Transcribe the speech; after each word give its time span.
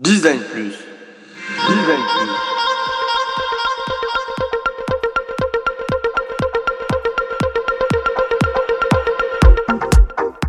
Design 0.00 0.40
Plus. 0.52 0.74
Design 1.68 2.00
Plus. 2.10 2.30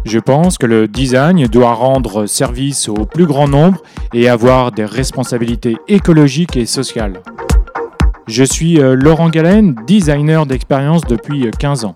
Je 0.04 0.18
pense 0.18 0.58
que 0.58 0.66
le 0.66 0.88
design 0.88 1.46
doit 1.46 1.76
rendre 1.76 2.26
service 2.26 2.90
au 2.90 3.06
plus 3.06 3.28
grand 3.28 3.48
nombre 3.48 3.84
et 4.16 4.28
avoir 4.30 4.72
des 4.72 4.86
responsabilités 4.86 5.78
écologiques 5.88 6.58
et 6.58 6.66
sociales. 6.66 7.22
Je 8.28 8.44
suis 8.44 8.80
euh, 8.80 8.96
Laurent 8.96 9.30
Galen, 9.30 9.76
designer 9.86 10.48
d'expérience 10.48 11.04
depuis 11.04 11.52
15 11.60 11.86
ans. 11.86 11.96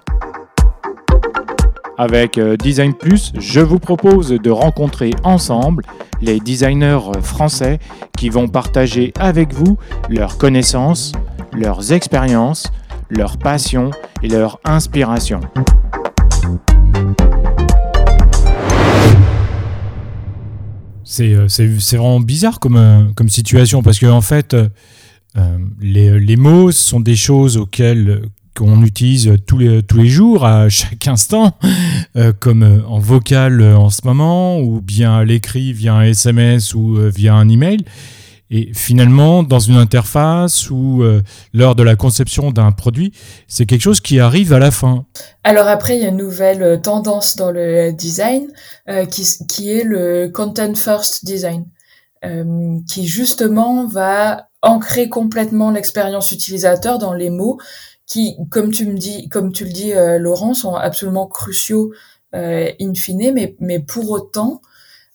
Avec 2.02 2.38
euh, 2.38 2.56
Design 2.56 2.94
Plus, 2.94 3.34
je 3.38 3.60
vous 3.60 3.78
propose 3.78 4.30
de 4.30 4.50
rencontrer 4.50 5.12
ensemble 5.26 5.84
les 6.22 6.40
designers 6.40 7.12
français 7.22 7.80
qui 8.18 8.30
vont 8.30 8.48
partager 8.48 9.12
avec 9.20 9.54
vous 9.54 9.78
leurs 10.10 10.38
connaissances, 10.38 11.12
leurs 11.52 11.92
expériences, 11.92 12.71
leurs 13.10 13.38
passions 13.38 13.92
et 14.24 14.30
leurs 14.30 14.62
inspirations. 14.64 15.42
C'est 21.04 21.34
euh, 21.34 21.48
vraiment 21.98 22.21
bizarre 22.21 22.62
comme, 22.62 22.78
euh, 22.78 23.04
comme 23.14 23.28
situation 23.28 23.84
parce 23.84 24.00
que 24.00 24.06
en 24.06 24.21
fait, 24.21 24.54
euh, 24.54 24.70
euh, 25.38 25.57
les, 25.82 26.18
les 26.18 26.38
mots 26.38 26.71
sont 26.71 27.02
des 27.02 27.18
choses 27.18 27.57
auxquelles 27.57 28.10
euh, 28.10 28.21
qu'on 28.60 28.84
utilise 28.84 29.38
tous 29.48 29.58
les, 29.58 29.82
tous 29.84 29.98
les 29.98 30.10
jours, 30.10 30.46
à 30.46 30.68
chaque 30.68 31.08
instant, 31.08 31.54
euh, 32.18 32.34
comme 32.38 32.64
euh, 32.64 32.86
en 32.88 33.00
vocal 33.00 33.62
euh, 33.62 33.78
en 33.78 33.90
ce 33.90 34.02
moment, 34.04 34.59
ou 34.59 34.82
bien 34.82 35.16
à 35.16 35.23
l'écrit 35.23 35.72
via 35.72 35.94
un 35.94 36.04
SMS 36.04 36.73
ou 36.76 36.98
via 37.16 37.36
un 37.36 37.48
email. 37.48 37.86
Et 38.52 38.72
finalement, 38.73 39.44
dans 39.44 39.59
une 39.59 39.78
interface 39.78 40.72
ou 40.72 41.04
euh, 41.04 41.22
lors 41.54 41.76
de 41.76 41.84
la 41.84 41.96
conception 41.96 42.52
d'un 42.52 42.72
produit, 42.72 43.14
c'est 43.48 43.66
quelque 43.66 43.82
chose 43.82 44.02
qui 44.02 44.20
arrive 44.20 44.52
à 44.52 44.60
la 44.60 44.72
fin. 44.72 45.06
Alors 45.44 45.68
après, 45.68 45.96
il 45.96 46.04
y 46.04 46.06
a 46.06 46.10
une 46.10 46.18
nouvelle 46.18 46.82
tendance 46.82 47.36
dans 47.36 47.52
le 47.52 47.94
design 47.94 48.48
qui, 49.12 49.23
qui 49.48 49.72
est 49.72 49.84
le 49.84 50.30
content 50.34 50.73
first 50.73 51.26
design, 51.26 51.66
qui 52.88 53.06
justement 53.06 53.86
va 53.86 54.48
ancrer 54.64 55.10
complètement 55.10 55.70
l'expérience 55.70 56.32
utilisateur 56.32 56.98
dans 56.98 57.14
les 57.14 57.30
mots 57.30 57.60
qui, 58.10 58.36
comme 58.50 58.72
tu 58.72 58.88
me 58.88 58.98
dis, 58.98 59.30
comme 59.30 59.54
tu 59.54 59.64
le 59.64 59.72
dis, 59.72 59.94
euh, 59.94 60.18
Laurent, 60.18 60.54
sont 60.54 60.74
absolument 60.74 61.28
cruciaux 61.28 61.94
euh, 62.36 62.70
in 62.82 62.94
fine, 62.96 63.32
mais, 63.34 63.56
mais 63.60 63.80
pour 63.80 64.10
autant, 64.10 64.62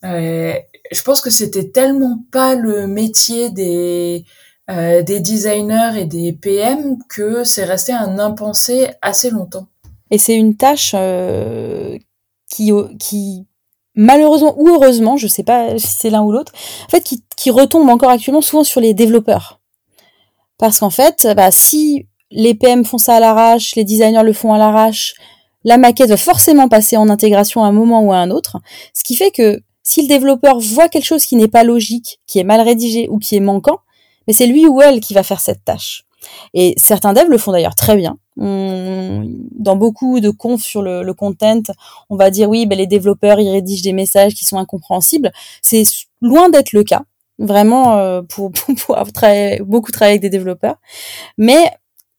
euh, 0.05 0.55
je 0.91 1.03
pense 1.03 1.21
que 1.21 1.31
c'était 1.31 1.71
tellement 1.71 2.25
pas 2.31 2.55
le 2.55 2.87
métier 2.87 3.51
des 3.51 4.25
euh, 4.71 5.03
des 5.03 5.21
designers 5.21 5.93
et 6.01 6.07
des 6.07 6.33
PM 6.33 6.97
que 7.09 7.45
c'est 7.45 7.65
resté 7.65 7.93
un 7.93 8.19
impensé 8.19 8.89
assez 9.03 9.29
longtemps. 9.29 9.67
Et 10.11 10.17
c'est 10.17 10.37
une 10.37 10.57
tâche 10.57 10.93
euh, 10.95 11.99
qui, 12.51 12.73
qui, 12.99 13.47
malheureusement 13.95 14.55
ou 14.57 14.69
heureusement, 14.69 15.17
je 15.17 15.27
sais 15.27 15.43
pas 15.43 15.79
si 15.79 15.89
c'est 15.89 16.11
l'un 16.11 16.23
ou 16.23 16.33
l'autre, 16.33 16.53
en 16.87 16.89
fait, 16.89 17.03
qui, 17.03 17.23
qui 17.37 17.51
retombe 17.51 17.91
encore 17.91 18.11
actuellement 18.11 18.41
souvent 18.41 18.65
sur 18.65 18.81
les 18.81 18.95
développeurs. 18.95 19.61
Parce 20.57 20.79
qu'en 20.79 20.91
fait, 20.91 21.29
bah, 21.37 21.51
si 21.51 22.07
les 22.31 22.55
PM 22.55 22.85
font 22.85 22.99
ça 22.99 23.17
à 23.17 23.21
l'arrache, 23.21 23.75
les 23.77 23.85
designers 23.85 24.23
le 24.23 24.33
font 24.33 24.53
à 24.53 24.59
l'arrache, 24.59 25.15
la 25.65 25.79
maquette 25.79 26.11
va 26.11 26.17
forcément 26.17 26.69
passer 26.69 26.97
en 26.97 27.09
intégration 27.09 27.65
à 27.65 27.69
un 27.69 27.73
moment 27.73 28.03
ou 28.03 28.13
à 28.13 28.17
un 28.19 28.31
autre. 28.31 28.59
Ce 28.93 29.03
qui 29.03 29.17
fait 29.17 29.31
que 29.31 29.61
si 29.83 30.03
le 30.03 30.09
développeur 30.09 30.59
voit 30.59 30.89
quelque 30.89 31.05
chose 31.05 31.25
qui 31.25 31.37
n'est 31.37 31.49
pas 31.49 31.65
logique, 31.65 32.21
qui 32.27 32.39
est 32.39 32.45
mal 32.45 32.61
rédigé 32.61 33.09
ou 33.11 33.19
qui 33.19 33.37
est 33.37 33.41
manquant, 33.41 33.79
mais 34.27 34.33
c'est 34.33 34.47
lui 34.47 34.67
ou 34.67 34.81
elle 34.81 35.01
qui 35.01 35.15
va 35.15 35.23
faire 35.23 35.41
cette 35.41 35.65
tâche. 35.65 36.05
Et 36.55 36.75
certains 36.79 37.13
devs 37.13 37.29
le 37.29 37.39
font 37.39 37.53
d'ailleurs 37.53 37.75
très 37.75 37.97
bien. 37.97 38.17
Dans 38.37 39.77
beaucoup 39.77 40.21
de 40.21 40.31
confs 40.31 40.65
sur 40.65 40.83
le, 40.83 41.13
content, 41.13 41.63
on 42.11 42.17
va 42.17 42.31
dire 42.31 42.49
oui, 42.49 42.67
ben 42.67 42.77
les 42.77 42.87
développeurs 42.87 43.39
ils 43.41 43.51
rédigent 43.51 43.83
des 43.83 43.93
messages 43.93 44.35
qui 44.35 44.45
sont 44.45 44.59
incompréhensibles. 44.59 45.31
C'est 45.63 45.85
loin 46.21 46.49
d'être 46.49 46.73
le 46.73 46.83
cas, 46.83 47.03
vraiment 47.39 47.97
euh, 47.97 48.23
pour, 48.23 48.51
beaucoup 49.61 49.93
travaillé 49.93 50.13
avec 50.13 50.23
des 50.23 50.31
développeurs. 50.31 50.77
Mais 51.39 51.71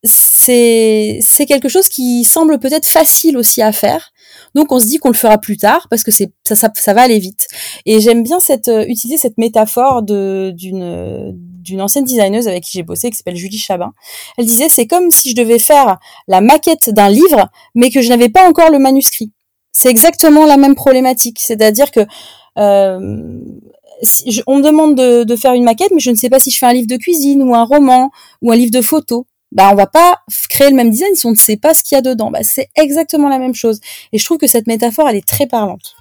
c'est 0.07 1.45
quelque 1.47 1.69
chose 1.69 1.87
qui 1.87 2.23
semble 2.23 2.59
peut-être 2.59 2.87
facile 2.87 3.37
aussi 3.37 3.61
à 3.61 3.71
faire. 3.71 4.11
Donc 4.53 4.71
on 4.71 4.79
se 4.79 4.85
dit 4.85 4.97
qu'on 4.97 5.09
le 5.09 5.15
fera 5.15 5.37
plus 5.37 5.57
tard 5.57 5.87
parce 5.89 6.03
que 6.03 6.11
ça, 6.11 6.25
ça, 6.43 6.69
ça 6.73 6.93
va 6.93 7.01
aller 7.01 7.19
vite. 7.19 7.47
Et 7.85 7.99
j'aime 7.99 8.23
bien 8.23 8.39
cette 8.39 8.67
euh, 8.67 8.85
utiliser 8.87 9.17
cette 9.17 9.37
métaphore 9.37 10.03
d'une 10.03 11.31
ancienne 11.79 12.05
designeuse 12.05 12.47
avec 12.47 12.63
qui 12.63 12.71
j'ai 12.73 12.83
bossé 12.83 13.09
qui 13.09 13.17
s'appelle 13.17 13.35
Julie 13.35 13.57
Chabin. 13.57 13.93
Elle 14.37 14.45
disait 14.45 14.69
c'est 14.69 14.87
comme 14.87 15.09
si 15.11 15.31
je 15.31 15.35
devais 15.35 15.59
faire 15.59 15.97
la 16.27 16.41
maquette 16.41 16.89
d'un 16.89 17.09
livre 17.09 17.49
mais 17.73 17.89
que 17.89 18.01
je 18.01 18.09
n'avais 18.09 18.29
pas 18.29 18.47
encore 18.47 18.71
le 18.71 18.79
manuscrit. 18.79 19.31
C'est 19.71 19.89
exactement 19.89 20.45
la 20.45 20.55
même 20.57 20.75
problématique, 20.75 21.39
c'est-à-dire 21.41 21.91
que 21.91 21.99
euh, 22.57 23.39
on 24.47 24.57
me 24.57 24.61
demande 24.61 24.95
de, 24.95 25.23
de 25.23 25.35
faire 25.35 25.53
une 25.53 25.63
maquette, 25.65 25.91
mais 25.93 25.99
je 25.99 26.11
ne 26.11 26.15
sais 26.15 26.29
pas 26.29 26.39
si 26.39 26.51
je 26.51 26.57
fais 26.57 26.65
un 26.65 26.73
livre 26.73 26.87
de 26.87 26.95
cuisine 26.95 27.43
ou 27.43 27.55
un 27.55 27.63
roman 27.63 28.09
ou 28.41 28.51
un 28.51 28.55
livre 28.55 28.71
de 28.71 28.81
photos. 28.81 29.25
Bah, 29.55 29.69
on 29.71 29.75
va 29.75 29.87
pas 29.87 30.19
créer 30.49 30.69
le 30.69 30.75
même 30.75 30.89
design 30.89 31.15
si 31.15 31.25
on 31.25 31.31
ne 31.31 31.35
sait 31.35 31.55
pas 31.55 31.73
ce 31.73 31.81
qu'il 31.81 31.95
y 31.95 31.99
a 31.99 32.01
dedans. 32.01 32.29
Bah, 32.29 32.43
c'est 32.43 32.67
exactement 32.75 33.29
la 33.29 33.39
même 33.39 33.55
chose. 33.55 33.79
Et 34.11 34.17
je 34.17 34.25
trouve 34.25 34.37
que 34.37 34.47
cette 34.47 34.67
métaphore, 34.67 35.07
elle 35.07 35.15
est 35.15 35.25
très 35.25 35.47
parlante. 35.47 35.95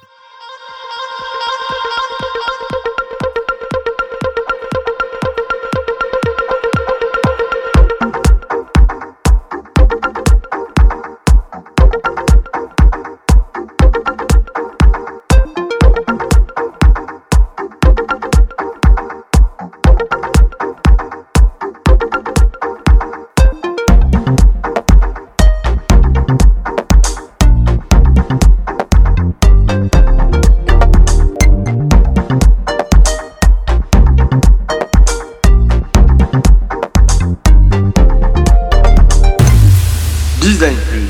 10 40.44 40.62
années 40.62 40.76
plus. 40.90 41.08